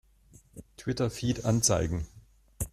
[0.77, 2.07] Twitter-Feed anzeigen!